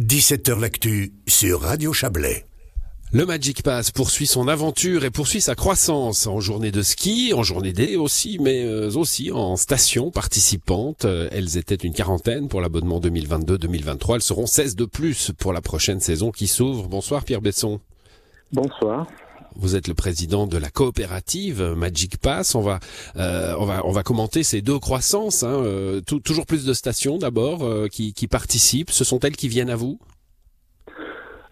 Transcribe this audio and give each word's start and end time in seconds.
17h 0.00 0.58
L'actu 0.58 1.12
sur 1.28 1.60
Radio 1.60 1.92
Chablais. 1.92 2.46
Le 3.12 3.26
Magic 3.26 3.62
Pass 3.62 3.92
poursuit 3.92 4.26
son 4.26 4.48
aventure 4.48 5.04
et 5.04 5.10
poursuit 5.12 5.40
sa 5.40 5.54
croissance 5.54 6.26
en 6.26 6.40
journée 6.40 6.72
de 6.72 6.82
ski, 6.82 7.32
en 7.32 7.44
journée 7.44 7.72
d'été 7.72 7.94
aussi, 7.94 8.38
mais 8.40 8.64
euh, 8.64 8.90
aussi 8.96 9.30
en 9.30 9.54
stations 9.54 10.10
participantes. 10.10 11.04
Euh, 11.04 11.28
elles 11.30 11.58
étaient 11.58 11.76
une 11.76 11.92
quarantaine 11.92 12.48
pour 12.48 12.60
l'abonnement 12.60 12.98
2022-2023. 12.98 14.16
Elles 14.16 14.22
seront 14.22 14.46
16 14.46 14.74
de 14.74 14.84
plus 14.84 15.30
pour 15.38 15.52
la 15.52 15.60
prochaine 15.60 16.00
saison 16.00 16.32
qui 16.32 16.48
s'ouvre. 16.48 16.88
Bonsoir 16.88 17.22
Pierre 17.22 17.40
Besson. 17.40 17.78
Bonsoir. 18.52 19.06
Vous 19.56 19.76
êtes 19.76 19.88
le 19.88 19.94
président 19.94 20.46
de 20.46 20.58
la 20.58 20.70
coopérative 20.70 21.62
Magic 21.76 22.18
Pass. 22.18 22.54
On 22.54 22.60
va, 22.60 22.80
euh, 23.16 23.54
on 23.58 23.64
va, 23.64 23.86
on 23.86 23.92
va 23.92 24.02
commenter 24.02 24.42
ces 24.42 24.62
deux 24.62 24.78
croissances. 24.78 25.42
Hein. 25.42 26.00
toujours 26.24 26.46
plus 26.46 26.64
de 26.64 26.72
stations 26.72 27.18
d'abord 27.18 27.88
qui, 27.90 28.12
qui 28.12 28.26
participent. 28.28 28.90
Ce 28.90 29.04
sont 29.04 29.20
elles 29.20 29.36
qui 29.36 29.48
viennent 29.48 29.70
à 29.70 29.76
vous? 29.76 29.98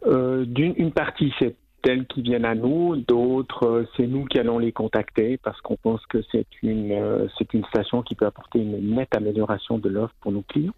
Euh, 0.07 0.45
d'une 0.45 0.75
une 0.77 0.93
partie, 0.93 1.33
c'est 1.39 1.55
elles 1.85 2.07
qui 2.07 2.23
viennent 2.23 2.45
à 2.45 2.55
nous, 2.55 2.97
d'autres, 2.97 3.67
euh, 3.67 3.89
c'est 3.97 4.07
nous 4.07 4.25
qui 4.25 4.39
allons 4.39 4.59
les 4.59 4.73
contacter 4.73 5.37
parce 5.37 5.61
qu'on 5.61 5.77
pense 5.77 6.05
que 6.07 6.19
c'est 6.31 6.47
une, 6.63 6.93
euh, 6.93 7.27
c'est 7.39 7.55
une 7.55 7.65
station 7.67 8.03
qui 8.03 8.15
peut 8.15 8.27
apporter 8.27 8.61
une 8.61 8.95
nette 8.95 9.17
amélioration 9.17 9.79
de 9.79 9.89
l'offre 9.89 10.15
pour 10.21 10.33
nos 10.33 10.43
clients. 10.43 10.75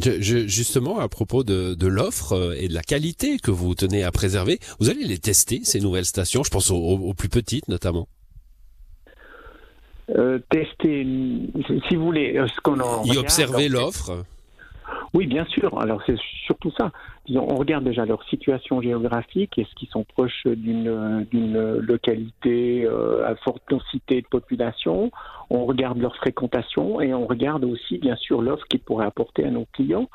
Je, 0.00 0.46
justement, 0.46 1.00
à 1.00 1.08
propos 1.08 1.44
de, 1.44 1.74
de 1.74 1.86
l'offre 1.86 2.56
et 2.58 2.68
de 2.68 2.74
la 2.74 2.82
qualité 2.82 3.38
que 3.38 3.50
vous 3.50 3.74
tenez 3.74 4.04
à 4.04 4.12
préserver, 4.12 4.58
vous 4.80 4.88
allez 4.88 5.04
les 5.04 5.18
tester, 5.18 5.60
ces 5.64 5.80
nouvelles 5.80 6.06
stations, 6.06 6.42
je 6.44 6.50
pense 6.50 6.70
aux, 6.70 7.14
plus 7.14 7.28
petites 7.28 7.68
notamment. 7.68 8.08
Euh, 10.10 10.38
Tester, 10.50 11.06
si 11.88 11.96
vous 11.96 12.04
voulez, 12.04 12.42
ce 12.46 12.60
qu'on 12.60 12.80
en... 12.80 13.04
Y 13.04 13.18
observer 13.18 13.68
l'offre 13.68 14.24
oui, 15.14 15.26
bien 15.26 15.44
sûr. 15.44 15.78
Alors 15.78 16.02
c'est 16.06 16.16
surtout 16.46 16.72
ça. 16.78 16.90
On 17.28 17.56
regarde 17.56 17.84
déjà 17.84 18.06
leur 18.06 18.24
situation 18.24 18.80
géographique. 18.80 19.58
Est-ce 19.58 19.74
qu'ils 19.74 19.88
sont 19.88 20.04
proches 20.04 20.46
d'une 20.46 21.26
d'une 21.30 21.76
localité 21.78 22.86
euh, 22.86 23.26
à 23.26 23.36
forte 23.36 23.62
densité 23.68 24.22
de 24.22 24.26
population 24.26 25.10
On 25.50 25.66
regarde 25.66 25.98
leur 25.98 26.16
fréquentation 26.16 27.00
et 27.02 27.12
on 27.12 27.26
regarde 27.26 27.64
aussi, 27.64 27.98
bien 27.98 28.16
sûr, 28.16 28.40
l'offre 28.40 28.64
qu'ils 28.68 28.80
pourraient 28.80 29.06
apporter 29.06 29.44
à 29.44 29.50
nos 29.50 29.66
clients. 29.72 30.08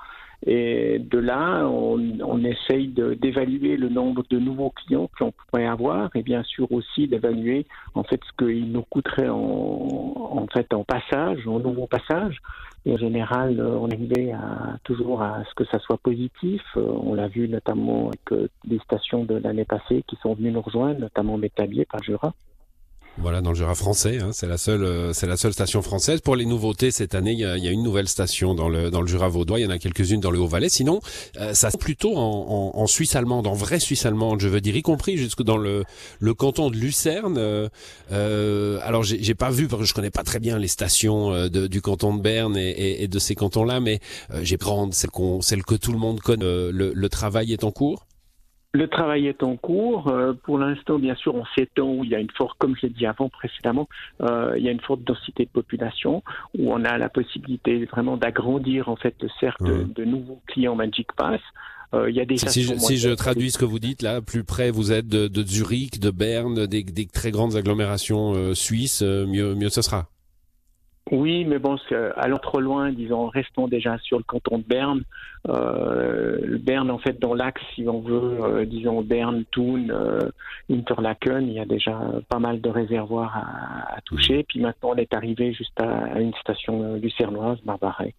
Et 0.45 0.99
de 0.99 1.17
là, 1.17 1.67
on, 1.67 1.99
on 2.21 2.43
essaye 2.43 2.87
d'évaluer 2.89 3.75
le 3.75 3.89
nombre 3.89 4.23
de 4.29 4.37
nouveaux 4.37 4.69
clients 4.69 5.09
qu'on 5.17 5.31
pourrait 5.31 5.65
avoir 5.65 6.15
et 6.15 6.21
bien 6.21 6.43
sûr 6.43 6.71
aussi 6.71 7.07
d'évaluer 7.07 7.65
en 7.95 8.03
fait 8.03 8.21
ce 8.23 8.45
qu'il 8.45 8.71
nous 8.71 8.83
coûterait 8.83 9.29
en, 9.29 9.35
en 9.37 10.47
fait 10.53 10.73
en 10.73 10.83
passage, 10.83 11.47
en 11.47 11.59
nouveau 11.59 11.87
passage. 11.87 12.39
Et 12.85 12.93
en 12.93 12.97
général, 12.97 13.59
on 13.59 13.89
arrivait 13.89 14.31
à, 14.31 14.77
toujours 14.83 15.21
à 15.21 15.43
ce 15.49 15.53
que 15.55 15.65
ça 15.65 15.79
soit 15.79 15.97
positif. 15.97 16.61
On 16.75 17.15
l'a 17.15 17.27
vu 17.27 17.49
notamment 17.49 18.09
avec 18.09 18.49
des 18.65 18.79
stations 18.79 19.25
de 19.25 19.35
l'année 19.35 19.65
passée 19.65 20.03
qui 20.07 20.15
sont 20.17 20.35
venues 20.35 20.51
nous 20.51 20.61
rejoindre, 20.61 20.99
notamment 21.01 21.37
Métabier 21.37 21.85
par 21.85 22.01
Jura. 22.01 22.33
Voilà, 23.19 23.41
dans 23.41 23.49
le 23.49 23.55
Jura 23.55 23.73
français, 23.73 24.19
hein, 24.21 24.29
c'est 24.31 24.45
la 24.45 24.59
seule, 24.59 24.83
euh, 24.83 25.11
c'est 25.11 25.25
la 25.25 25.37
seule 25.37 25.51
station 25.51 25.81
française. 25.81 26.21
Pour 26.21 26.35
les 26.35 26.45
nouveautés 26.45 26.91
cette 26.91 27.15
année, 27.15 27.31
il 27.31 27.39
y 27.39 27.45
a, 27.45 27.71
une 27.71 27.81
nouvelle 27.81 28.07
station 28.07 28.53
dans 28.53 28.69
le 28.69 28.91
dans 28.91 29.01
le 29.01 29.07
Jura 29.07 29.27
vaudois. 29.27 29.59
Il 29.59 29.63
y 29.63 29.65
en 29.65 29.71
a 29.71 29.79
quelques-unes 29.79 30.19
dans 30.19 30.29
le 30.29 30.39
Haut-Valais. 30.39 30.69
Sinon, 30.69 30.99
euh, 31.37 31.55
ça 31.55 31.71
c'est 31.71 31.79
plutôt 31.79 32.15
en, 32.15 32.71
en, 32.75 32.87
Suisse 32.87 33.15
allemande, 33.15 33.47
en 33.47 33.53
vraie 33.53 33.79
Suisse 33.79 34.05
allemande, 34.05 34.39
je 34.39 34.47
veux 34.47 34.61
dire, 34.61 34.75
y 34.75 34.83
compris 34.83 35.17
jusque 35.17 35.41
dans 35.41 35.57
le 35.57 35.83
le 36.19 36.33
canton 36.35 36.69
de 36.69 36.75
Lucerne. 36.75 37.37
Euh, 37.39 37.69
euh 38.11 38.79
alors 38.83 39.01
j'ai 39.01 39.35
pas 39.35 39.49
vu 39.49 39.67
parce 39.67 39.81
que 39.81 39.87
je 39.87 39.95
connais 39.95 40.11
pas 40.11 40.23
très 40.23 40.39
bien 40.39 40.59
les 40.59 40.67
stations 40.67 41.31
de, 41.49 41.67
du 41.67 41.81
canton 41.81 42.15
de 42.15 42.21
Berne 42.21 42.55
et, 42.55 43.03
et, 43.03 43.07
de 43.07 43.19
ces 43.19 43.33
cantons-là, 43.33 43.79
mais 43.79 43.99
j'ai 44.43 44.57
prendre 44.57 44.93
celle 44.93 45.09
qu'on 45.09 45.41
celle 45.41 45.63
que 45.63 45.75
tout 45.75 45.91
le 45.91 45.97
monde 45.99 46.19
connaît. 46.19 46.45
le, 46.45 46.91
le 46.93 47.09
travail 47.09 47.51
est 47.51 47.63
en 47.63 47.71
cours. 47.71 48.06
Le 48.73 48.87
travail 48.87 49.27
est 49.27 49.43
en 49.43 49.55
cours. 49.55 50.09
Euh, 50.09 50.33
pour 50.33 50.57
l'instant, 50.57 50.99
bien 50.99 51.15
sûr, 51.15 51.35
on 51.35 51.45
s'étend 51.57 51.89
où 51.89 52.03
il 52.03 52.09
y 52.09 52.15
a 52.15 52.19
une 52.19 52.31
forte, 52.31 52.57
comme 52.59 52.75
je 52.75 52.87
l'ai 52.87 52.93
dit 52.93 53.05
avant 53.05 53.29
précédemment, 53.29 53.87
euh, 54.21 54.53
il 54.57 54.63
y 54.63 54.67
a 54.67 54.71
une 54.71 54.81
forte 54.81 55.03
densité 55.03 55.45
de 55.45 55.49
population 55.49 56.21
où 56.57 56.73
on 56.73 56.83
a 56.83 56.97
la 56.97 57.09
possibilité 57.09 57.85
vraiment 57.85 58.17
d'agrandir 58.17 58.89
en 58.89 58.95
fait 58.95 59.15
le 59.21 59.29
cercle 59.39 59.87
de, 59.93 60.03
nouveaux 60.03 60.41
clients 60.47 60.75
Magic 60.75 61.07
Pass. 61.13 61.39
Euh, 61.93 62.09
il 62.09 62.15
y 62.17 62.19
a 62.19 62.25
des 62.25 62.35
si, 62.35 62.63
je, 62.63 62.75
si 62.75 62.97
je 62.97 63.09
traduis 63.09 63.51
ce 63.51 63.57
que 63.57 63.63
vous 63.63 63.79
dites 63.79 64.01
là, 64.01 64.21
plus 64.21 64.43
près 64.43 64.69
vous 64.69 64.91
êtes 64.91 65.07
de, 65.07 65.29
de 65.29 65.43
Zurich, 65.43 66.01
de 66.01 66.11
Berne, 66.11 66.67
des, 66.67 66.83
des 66.83 67.07
très 67.07 67.31
grandes 67.31 67.55
agglomérations 67.55 68.53
suisses, 68.53 69.01
mieux 69.01 69.55
mieux 69.55 69.69
ce 69.69 69.81
sera. 69.81 70.09
Oui, 71.11 71.45
mais 71.45 71.59
bon, 71.59 71.77
allons 72.15 72.37
trop 72.37 72.59
loin, 72.59 72.91
disons, 72.91 73.27
restons 73.27 73.67
déjà 73.67 73.97
sur 73.99 74.17
le 74.17 74.23
canton 74.23 74.57
de 74.57 74.63
Berne. 74.63 75.03
Euh, 75.47 76.57
Berne, 76.59 76.91
en 76.91 76.97
fait, 76.97 77.19
dans 77.19 77.33
l'axe, 77.33 77.61
si 77.75 77.87
on 77.87 78.01
veut, 78.01 78.43
euh, 78.43 78.65
disons, 78.65 79.01
Berne, 79.01 79.45
Thun, 79.51 79.89
euh, 79.89 80.29
Interlaken, 80.69 81.47
il 81.47 81.53
y 81.53 81.59
a 81.59 81.65
déjà 81.65 81.97
pas 82.27 82.39
mal 82.39 82.59
de 82.59 82.69
réservoirs 82.69 83.37
à, 83.37 84.01
toucher. 84.01 84.43
Puis 84.47 84.59
maintenant, 84.59 84.91
on 84.93 84.95
est 84.95 85.13
arrivé 85.13 85.53
juste 85.53 85.79
à, 85.79 86.19
une 86.19 86.33
station 86.35 86.95
lucernoise, 86.95 87.59
Barbarec. 87.63 88.15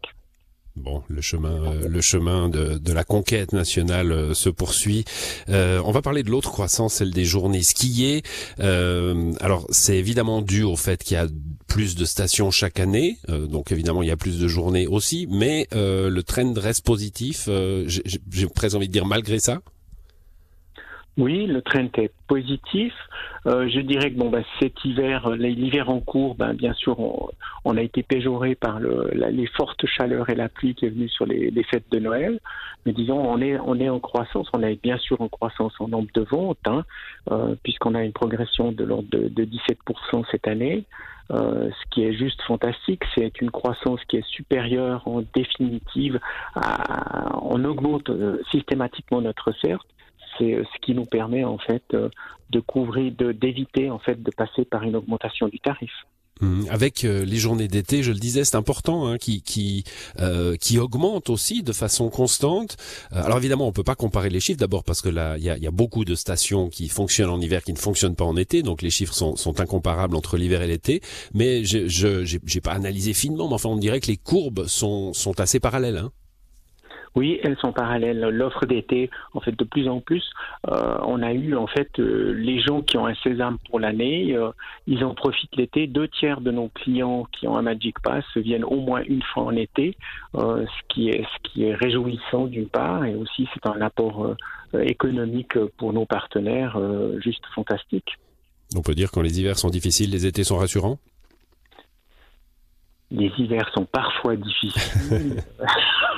Bon, 0.78 1.02
le 1.08 1.20
chemin, 1.20 1.50
euh, 1.50 1.88
le 1.88 2.00
chemin 2.00 2.48
de, 2.48 2.78
de, 2.78 2.92
la 2.92 3.02
conquête 3.02 3.52
nationale 3.52 4.12
euh, 4.12 4.34
se 4.34 4.48
poursuit. 4.48 5.04
Euh, 5.48 5.82
on 5.84 5.90
va 5.90 6.02
parler 6.02 6.22
de 6.22 6.30
l'autre 6.30 6.50
croissance, 6.50 6.94
celle 6.94 7.10
des 7.10 7.24
journées 7.24 7.62
skiées. 7.62 8.22
alors, 8.58 9.66
c'est 9.70 9.96
évidemment 9.96 10.40
dû 10.40 10.62
au 10.62 10.76
fait 10.76 11.02
qu'il 11.02 11.16
y 11.16 11.20
a 11.20 11.26
plus 11.66 11.96
de 11.96 12.04
stations 12.04 12.50
chaque 12.50 12.80
année, 12.80 13.18
donc 13.28 13.72
évidemment 13.72 14.02
il 14.02 14.08
y 14.08 14.10
a 14.10 14.16
plus 14.16 14.38
de 14.38 14.48
journées 14.48 14.86
aussi, 14.86 15.26
mais 15.30 15.68
le 15.72 16.20
trend 16.22 16.54
reste 16.56 16.84
positif. 16.84 17.48
J'ai 17.86 18.46
presque 18.54 18.76
envie 18.76 18.88
de 18.88 18.92
dire 18.92 19.06
malgré 19.06 19.38
ça. 19.38 19.60
Oui, 21.18 21.46
le 21.46 21.62
trend 21.62 21.88
est 21.96 22.12
positif. 22.28 22.94
Euh, 23.46 23.68
je 23.68 23.80
dirais 23.80 24.12
que 24.12 24.18
bon, 24.18 24.30
bah, 24.30 24.42
cet 24.60 24.84
hiver, 24.84 25.26
euh, 25.26 25.36
l'hiver 25.36 25.90
en 25.90 25.98
cours, 25.98 26.36
ben, 26.36 26.54
bien 26.54 26.72
sûr, 26.74 26.96
on, 27.64 27.76
a 27.76 27.82
été 27.82 28.04
péjoré 28.04 28.54
par 28.54 28.78
le, 28.78 29.10
les 29.12 29.48
fortes 29.48 29.84
chaleurs 29.84 30.30
et 30.30 30.36
la 30.36 30.48
pluie 30.48 30.76
qui 30.76 30.86
est 30.86 30.90
venue 30.90 31.08
sur 31.08 31.26
les, 31.26 31.50
fêtes 31.64 31.90
de 31.90 31.98
Noël. 31.98 32.38
Mais 32.86 32.92
disons, 32.92 33.18
on 33.18 33.40
est, 33.40 33.58
on 33.58 33.80
est 33.80 33.88
en 33.88 33.98
croissance. 33.98 34.46
On 34.52 34.62
est 34.62 34.80
bien 34.80 34.96
sûr 34.96 35.20
en 35.20 35.28
croissance 35.28 35.72
en 35.80 35.88
nombre 35.88 36.08
de 36.14 36.20
ventes, 36.22 36.58
hein, 36.66 36.84
euh, 37.32 37.56
puisqu'on 37.64 37.96
a 37.96 38.04
une 38.04 38.12
progression 38.12 38.70
de 38.70 38.84
l'ordre 38.84 39.08
de, 39.10 39.26
de 39.26 39.44
17% 39.44 40.24
cette 40.30 40.46
année. 40.46 40.84
Euh, 41.32 41.68
ce 41.68 41.90
qui 41.90 42.04
est 42.04 42.12
juste 42.12 42.40
fantastique, 42.42 43.02
c'est 43.16 43.40
une 43.40 43.50
croissance 43.50 44.00
qui 44.04 44.18
est 44.18 44.26
supérieure 44.28 45.02
en 45.08 45.24
définitive. 45.34 46.20
À, 46.54 47.36
on 47.42 47.64
augmente 47.64 48.08
systématiquement 48.52 49.20
notre 49.20 49.50
cercle 49.60 49.84
c'est 50.38 50.54
euh, 50.54 50.64
ce 50.64 50.80
qui 50.80 50.94
nous 50.94 51.06
permet 51.06 51.44
en 51.44 51.58
fait 51.58 51.82
euh, 51.94 52.08
de 52.50 52.60
couvrir, 52.60 53.12
d'éviter 53.12 53.90
en 53.90 53.98
fait 53.98 54.22
de 54.22 54.30
passer 54.30 54.64
par 54.64 54.82
une 54.82 54.96
augmentation 54.96 55.48
du 55.48 55.58
tarif. 55.60 55.92
Mmh. 56.40 56.66
Avec 56.70 57.04
euh, 57.04 57.24
les 57.24 57.36
journées 57.36 57.66
d'été, 57.66 58.04
je 58.04 58.12
le 58.12 58.18
disais, 58.18 58.44
c'est 58.44 58.56
important, 58.56 59.08
hein, 59.08 59.18
qui 59.18 59.42
qui 59.42 59.84
qui 60.60 60.78
augmente 60.78 61.30
aussi 61.30 61.62
de 61.62 61.72
façon 61.72 62.10
constante. 62.10 62.76
alors 63.10 63.38
évidemment, 63.38 63.66
on 63.66 63.72
peut 63.72 63.82
pas 63.82 63.96
comparer 63.96 64.30
les 64.30 64.40
chiffres 64.40 64.58
d'abord 64.58 64.84
parce 64.84 65.02
que 65.02 65.08
là, 65.08 65.36
il 65.36 65.42
y 65.42 65.66
a, 65.66 65.70
beaucoup 65.70 66.04
de 66.04 66.14
stations 66.14 66.68
qui 66.68 66.88
fonctionnent 66.88 67.30
en 67.30 67.40
hiver, 67.40 67.62
qui 67.64 67.72
ne 67.72 67.78
fonctionnent 67.78 68.14
pas 68.14 68.24
en 68.24 68.36
été, 68.36 68.62
donc 68.62 68.82
les 68.82 68.90
chiffres 68.90 69.14
sont, 69.14 69.36
sont 69.36 69.60
incomparables 69.60 70.14
entre 70.14 70.36
l'hiver 70.36 70.62
et 70.62 70.68
l'été. 70.68 71.00
Mais 71.34 71.64
je 71.64 71.88
je 71.88 72.24
j'ai 72.24 72.60
pas 72.60 72.72
analysé 72.72 73.14
finement, 73.14 73.48
mais 73.48 73.54
enfin 73.54 73.68
on 73.68 73.76
dirait 73.76 74.00
que 74.00 74.08
les 74.08 74.16
courbes 74.16 74.66
sont 74.66 75.12
sont 75.12 75.40
assez 75.40 75.58
parallèles. 75.58 75.98
Hein. 75.98 76.12
Oui, 77.18 77.40
elles 77.42 77.56
sont 77.56 77.72
parallèles. 77.72 78.20
L'offre 78.20 78.64
d'été, 78.64 79.10
en 79.34 79.40
fait, 79.40 79.50
de 79.50 79.64
plus 79.64 79.88
en 79.88 79.98
plus, 79.98 80.22
euh, 80.68 80.98
on 81.02 81.20
a 81.20 81.32
eu 81.32 81.56
en 81.56 81.66
fait 81.66 81.98
euh, 81.98 82.32
les 82.32 82.60
gens 82.60 82.80
qui 82.80 82.96
ont 82.96 83.08
un 83.08 83.14
sésame 83.24 83.58
pour 83.68 83.80
l'année, 83.80 84.36
euh, 84.36 84.52
ils 84.86 85.04
en 85.04 85.14
profitent 85.14 85.56
l'été. 85.56 85.88
Deux 85.88 86.06
tiers 86.06 86.40
de 86.40 86.52
nos 86.52 86.68
clients 86.68 87.26
qui 87.32 87.48
ont 87.48 87.56
un 87.56 87.62
Magic 87.62 87.98
Pass 88.04 88.24
viennent 88.36 88.62
au 88.62 88.76
moins 88.76 89.02
une 89.02 89.22
fois 89.22 89.42
en 89.42 89.56
été, 89.56 89.96
ce 90.32 90.80
qui 90.88 91.08
est 91.08 91.24
ce 91.24 91.50
qui 91.50 91.64
est 91.64 91.74
réjouissant 91.74 92.46
d'une 92.46 92.68
part, 92.68 93.04
et 93.04 93.16
aussi 93.16 93.48
c'est 93.52 93.68
un 93.68 93.80
apport 93.80 94.36
économique 94.74 95.58
pour 95.76 95.92
nos 95.92 96.06
partenaires 96.06 96.80
juste 97.18 97.44
fantastique. 97.52 98.16
On 98.76 98.82
peut 98.82 98.94
dire 98.94 99.10
quand 99.10 99.22
les 99.22 99.40
hivers 99.40 99.58
sont 99.58 99.70
difficiles, 99.70 100.12
les 100.12 100.24
étés 100.26 100.44
sont 100.44 100.58
rassurants? 100.58 100.98
Les 103.10 103.32
hivers 103.38 103.68
sont 103.74 103.86
parfois 103.86 104.36
difficiles. 104.36 105.42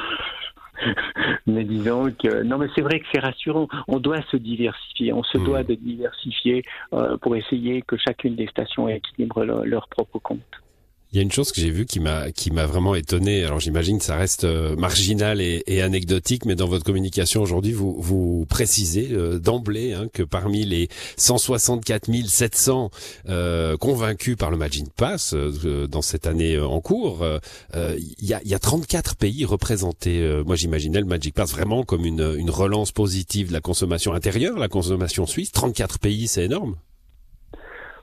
mais 1.47 1.65
disons 1.65 2.11
que 2.13 2.43
non, 2.43 2.59
mais 2.59 2.69
c'est 2.75 2.81
vrai 2.81 3.01
que 3.01 3.07
c'est 3.13 3.21
rassurant. 3.21 3.69
On 3.89 3.99
doit 3.99 4.23
se 4.31 4.37
diversifier, 4.37 5.13
on 5.13 5.23
se 5.23 5.39
hmm. 5.39 5.45
doit 5.45 5.63
de 5.63 5.75
diversifier 5.75 6.65
euh, 6.93 7.17
pour 7.19 7.37
essayer 7.37 7.83
que 7.83 7.97
chacune 7.97 8.37
des 8.37 8.47
stations 8.47 8.89
équilibre 8.89 9.45
leur, 9.45 9.89
propre 9.89 10.19
compte. 10.19 10.41
Il 11.13 11.17
y 11.17 11.19
a 11.19 11.23
une 11.23 11.33
chose 11.33 11.51
que 11.51 11.61
j'ai 11.61 11.73
vue 11.73 11.87
qui 11.87 11.99
m'a 11.99 12.31
qui 12.31 12.53
m'a 12.53 12.67
vraiment 12.67 12.95
étonné. 12.95 13.43
Alors 13.43 13.59
j'imagine 13.59 13.99
que 13.99 14.05
ça 14.05 14.15
reste 14.15 14.45
euh, 14.45 14.77
marginal 14.77 15.41
et, 15.41 15.83
anecdotique, 15.83 16.45
mais 16.45 16.55
dans 16.55 16.69
votre 16.69 16.85
communication 16.85 17.43
aujourd'hui, 17.43 17.73
vous 17.73 18.01
vous 18.01 18.47
précisez 18.49 19.09
euh, 19.11 19.41
d'emblée 19.41 19.93
hein, 19.93 20.07
que 20.13 20.23
parmi 20.23 20.65
les 20.65 20.89
164 21.17 22.07
700 22.29 22.91
euh, 23.29 23.77
convaincus 23.77 24.37
par 24.37 24.53
le 24.53 24.57
Magic 24.57 24.87
Pass 24.95 25.35
euh, 25.35 25.89
dans 25.89 26.03
cette 26.03 26.29
année 26.29 26.57
en 26.61 26.81
cours, 26.81 27.27
il 27.75 28.15
y 28.21 28.33
a, 28.33 28.41
y, 28.45 28.55
a, 28.55 28.59
34 28.61 29.17
pays 29.17 29.45
représentés. 29.45 30.43
moi 30.47 30.55
j'imaginais 30.55 31.01
le 31.01 31.07
Magic 31.07 31.35
Pass 31.35 31.51
vraiment 31.51 31.83
comme 31.83 32.05
une, 32.05 32.37
une 32.39 32.51
relance 32.51 32.93
positive 32.93 33.49
de 33.49 33.53
la 33.53 33.61
consommation 33.61 34.13
intérieure, 34.13 34.59
la 34.59 34.69
consommation 34.69 35.27
suisse. 35.27 35.51
34 35.51 35.99
pays, 35.99 36.29
c'est 36.29 36.45
énorme. 36.45 36.77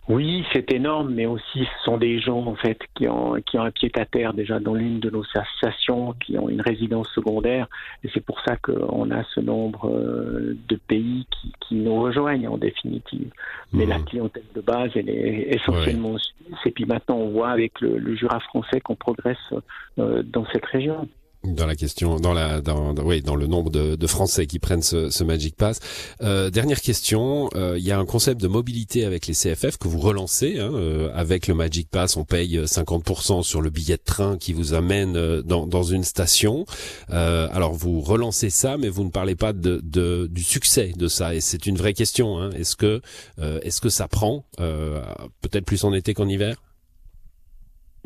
Oui, 0.10 0.46
c'est 0.54 0.72
énorme, 0.72 1.14
mais 1.14 1.26
aussi 1.26 1.66
ce 1.66 1.84
sont 1.84 1.98
des 1.98 2.20
gens 2.20 2.46
en 2.46 2.56
fait 2.56 2.80
qui 2.96 3.10
ont 3.10 3.36
qui 3.46 3.58
ont 3.58 3.64
un 3.64 3.72
pied 3.72 3.92
à 3.96 4.06
terre 4.06 4.34
déjà 4.34 4.58
dans 4.58 4.74
l'une 4.74 5.02
de 5.02 5.10
nos 5.10 5.24
associations, 5.36 6.14
qui 6.14 6.38
ont 6.38 6.48
une 6.48 6.62
résidence 6.62 7.10
secondaire, 7.10 7.68
et 8.06 8.10
c'est 8.14 8.24
pour 8.24 8.40
ça 8.40 8.56
qu'on 8.56 9.12
a 9.12 9.24
ce 9.36 9.42
nombre 9.42 9.90
euh, 9.90 10.58
de 10.70 10.80
pays 10.88 11.28
qui, 11.30 11.52
qui 11.60 11.76
nous 11.76 12.00
rejoignent 12.02 12.48
en 12.48 12.58
définitive. 12.58 13.30
Mais 13.74 13.86
la 13.86 14.00
mmh. 14.00 14.06
clientèle 14.06 14.46
de 14.56 14.62
base, 14.62 14.92
elle 14.96 15.10
est 15.10 15.54
essentiellement 15.54 16.18
suisse, 16.18 16.58
et 16.66 16.72
puis 16.72 16.86
maintenant 16.86 17.18
on 17.18 17.30
voit 17.30 17.50
avec 17.50 17.82
le, 17.82 17.98
le 17.98 18.16
Jura 18.16 18.40
français 18.40 18.80
qu'on 18.80 18.96
progresse 18.96 19.54
euh, 20.00 20.24
dans 20.24 20.46
cette 20.54 20.66
région 20.68 21.10
dans 21.56 21.66
la 21.66 21.76
question, 21.76 22.20
dans 22.20 22.34
la, 22.34 22.62
dans, 22.62 22.96
oui, 23.04 23.22
dans 23.22 23.36
le 23.36 23.48
nombre 23.48 23.70
de, 23.70 23.96
de 23.96 24.08
Français 24.08 24.48
qui 24.48 24.60
prennent 24.60 24.82
ce, 24.82 25.10
ce 25.10 25.24
Magic 25.24 25.56
Pass. 25.56 25.80
Euh, 26.22 26.50
dernière 26.50 26.82
question, 26.82 27.50
euh, 27.56 27.76
il 27.78 27.86
y 27.86 27.92
a 27.92 28.00
un 28.00 28.06
concept 28.06 28.42
de 28.42 28.48
mobilité 28.48 29.06
avec 29.06 29.28
les 29.28 29.34
CFF 29.34 29.78
que 29.78 29.88
vous 29.88 30.00
relancez. 30.00 30.60
Hein, 30.60 30.72
euh, 30.74 31.10
avec 31.14 31.48
le 31.48 31.54
Magic 31.54 31.90
Pass, 31.90 32.18
on 32.18 32.26
paye 32.26 32.58
50% 32.60 33.44
sur 33.44 33.62
le 33.62 33.70
billet 33.70 33.98
de 33.98 34.04
train 34.04 34.38
qui 34.38 34.54
vous 34.54 34.74
amène 34.74 35.16
euh, 35.16 35.42
dans, 35.42 35.68
dans 35.68 35.84
une 35.84 36.04
station. 36.04 36.66
Euh, 37.10 37.48
alors 37.52 37.74
vous 37.74 38.02
relancez 38.02 38.50
ça, 38.50 38.78
mais 38.78 38.90
vous 38.90 39.04
ne 39.04 39.10
parlez 39.10 39.36
pas 39.36 39.54
de, 39.54 39.82
de 39.84 40.28
du 40.32 40.44
succès 40.44 40.94
de 40.96 41.08
ça. 41.08 41.36
Et 41.36 41.42
c'est 41.42 41.66
une 41.66 41.78
vraie 41.78 41.94
question. 41.94 42.40
Hein. 42.40 42.52
Est-ce 42.52 42.76
que, 42.76 43.02
est-ce 43.38 43.82
que 43.82 43.90
ça 43.90 44.08
prend 44.08 44.46
peut-être 44.58 45.66
plus 45.66 45.84
en 45.84 45.94
été 45.94 46.14
qu'en 46.14 46.28
hiver? 46.28 46.58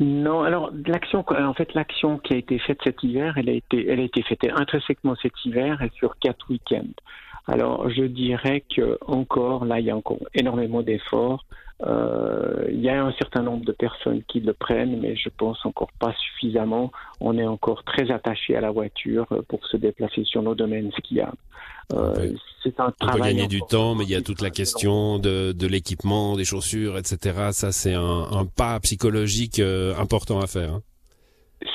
Non, 0.02 0.42
alors 0.42 0.72
l'action, 0.86 1.24
en 1.28 1.54
fait, 1.54 1.74
l'action 1.74 2.18
qui 2.18 2.34
a 2.34 2.36
été 2.36 2.58
faite 2.58 2.78
cet 2.82 3.04
hiver, 3.04 3.38
elle 3.38 3.48
a 3.48 3.52
été, 3.52 3.88
elle 3.88 4.00
a 4.00 4.02
été 4.02 4.22
faite 4.22 4.40
intrinsèquement 4.52 5.14
cet 5.14 5.32
hiver 5.44 5.80
et 5.80 5.90
sur 5.94 6.18
quatre 6.18 6.50
week-ends. 6.50 6.90
Alors, 7.46 7.90
je 7.90 8.04
dirais 8.04 8.62
que 8.74 8.98
encore 9.06 9.64
là, 9.64 9.80
il 9.80 9.86
y 9.86 9.90
a 9.90 9.96
encore 9.96 10.18
énormément 10.34 10.82
d'efforts. 10.82 11.44
Euh, 11.84 12.66
il 12.70 12.80
y 12.80 12.88
a 12.88 13.04
un 13.04 13.12
certain 13.14 13.42
nombre 13.42 13.64
de 13.64 13.72
personnes 13.72 14.22
qui 14.28 14.40
le 14.40 14.52
prennent, 14.52 15.00
mais 15.00 15.16
je 15.16 15.28
pense 15.36 15.64
encore 15.66 15.90
pas 15.98 16.14
suffisamment. 16.14 16.92
On 17.20 17.36
est 17.36 17.46
encore 17.46 17.82
très 17.82 18.10
attaché 18.12 18.54
à 18.54 18.60
la 18.60 18.70
voiture 18.70 19.26
pour 19.48 19.66
se 19.66 19.76
déplacer 19.76 20.22
sur 20.24 20.42
nos 20.42 20.54
domaines 20.54 20.92
skiables. 20.92 21.36
Euh, 21.92 22.32
c'est 22.62 22.78
un 22.78 22.92
travail. 22.92 23.00
On 23.02 23.12
peut 23.12 23.28
gagner 23.28 23.48
du 23.48 23.60
temps, 23.62 23.96
mais 23.96 24.04
il 24.04 24.10
y 24.10 24.14
a 24.14 24.22
toute 24.22 24.40
la 24.40 24.50
question 24.50 25.18
de, 25.18 25.50
de 25.50 25.66
l'équipement, 25.66 26.36
des 26.36 26.44
chaussures, 26.44 26.96
etc. 26.96 27.48
Ça, 27.50 27.72
c'est 27.72 27.94
un, 27.94 28.26
un, 28.30 28.46
pas 28.46 28.78
psychologique 28.80 29.58
euh, 29.58 29.96
important 29.96 30.40
à 30.40 30.46
faire. 30.46 30.74
Hein. 30.74 30.82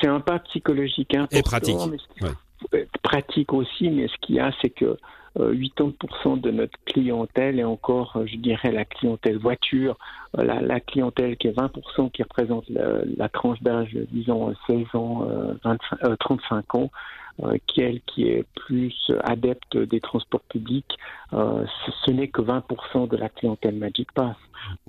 C'est 0.00 0.08
un 0.08 0.20
pas 0.20 0.38
psychologique 0.40 1.14
important. 1.14 1.36
Et 1.36 1.42
pratique. 1.42 1.76
Pratique 3.02 3.52
aussi, 3.52 3.88
mais 3.88 4.08
ce 4.08 4.14
qu'il 4.22 4.36
y 4.36 4.40
a, 4.40 4.50
c'est 4.60 4.70
que 4.70 4.98
80% 5.36 5.38
euh, 5.38 6.36
de 6.36 6.50
notre 6.50 6.78
clientèle 6.84 7.58
est 7.58 7.64
encore, 7.64 8.16
euh, 8.16 8.26
je 8.26 8.36
dirais, 8.36 8.72
la 8.72 8.84
clientèle 8.84 9.38
voiture, 9.38 9.96
euh, 10.38 10.42
la, 10.44 10.80
clientèle 10.80 11.36
qui 11.36 11.48
est 11.48 11.56
20%, 11.56 12.10
qui 12.10 12.22
représente 12.22 12.64
la, 12.68 13.28
tranche 13.28 13.60
d'âge, 13.62 13.96
disons, 14.10 14.54
16 14.66 14.86
ans, 14.94 15.26
35 16.20 16.74
ans, 16.74 16.90
qui, 17.66 17.82
est 17.82 18.44
plus 18.54 19.12
adepte 19.22 19.76
des 19.76 20.00
transports 20.00 20.42
publics, 20.48 20.98
ce, 21.30 22.10
n'est 22.10 22.28
que 22.28 22.42
20% 22.42 23.08
de 23.08 23.16
la 23.16 23.28
clientèle 23.28 23.76
Magic 23.76 24.10
Pass. 24.12 24.36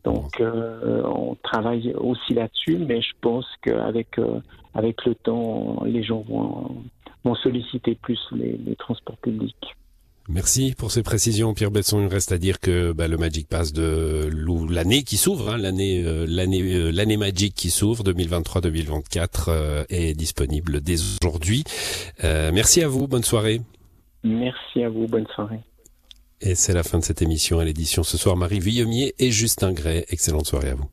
Donc, 0.03 0.41
on 0.41 1.35
travaille 1.43 1.93
aussi 1.93 2.33
là-dessus, 2.33 2.77
mais 2.77 3.01
je 3.01 3.13
pense 3.21 3.45
qu'avec 3.61 4.19
avec 4.73 5.05
le 5.05 5.15
temps, 5.15 5.83
les 5.85 6.03
gens 6.03 6.21
vont, 6.21 6.83
vont 7.23 7.35
solliciter 7.35 7.95
plus 7.95 8.19
les 8.31 8.75
transports 8.77 9.17
publics. 9.17 9.75
Merci 10.31 10.75
pour 10.77 10.91
ces 10.91 11.01
précisions, 11.01 11.55
Pierre 11.55 11.71
Besson. 11.71 12.01
Il 12.01 12.07
reste 12.07 12.31
à 12.31 12.37
dire 12.37 12.59
que 12.59 12.91
bah, 12.91 13.07
le 13.07 13.17
Magic 13.17 13.47
Pass 13.47 13.73
de 13.73 14.29
l'année 14.71 15.01
qui 15.01 15.17
s'ouvre, 15.17 15.49
hein, 15.49 15.57
l'année 15.57 16.03
euh, 16.05 16.27
l'année 16.29 16.61
euh, 16.61 16.91
l'année 16.91 17.17
Magic 17.17 17.55
qui 17.55 17.71
s'ouvre 17.71 18.03
2023-2024 18.03 19.45
euh, 19.47 19.83
est 19.89 20.13
disponible 20.13 20.81
dès 20.81 20.97
aujourd'hui. 21.25 21.63
merci 22.21 22.83
à 22.83 22.87
vous, 22.87 23.07
bonne 23.07 23.23
soirée. 23.23 23.61
Merci 24.23 24.83
à 24.83 24.89
vous, 24.89 25.07
bonne 25.07 25.25
soirée. 25.33 25.61
Et 26.41 26.53
c'est 26.53 26.73
la 26.73 26.83
fin 26.83 26.99
de 26.99 27.03
cette 27.03 27.23
émission 27.23 27.57
à 27.57 27.65
l'édition 27.65 28.03
ce 28.03 28.15
soir. 28.15 28.37
Marie 28.37 28.59
Villemier 28.59 29.15
et 29.17 29.31
Justin 29.31 29.73
Gray. 29.73 30.05
Excellente 30.09 30.45
soirée 30.45 30.69
à 30.69 30.75
vous. 30.75 30.89